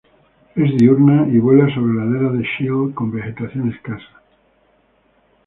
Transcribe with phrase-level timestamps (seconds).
[0.55, 4.23] Es diurna y vuela sobre laderas de shale con vegetación escasa.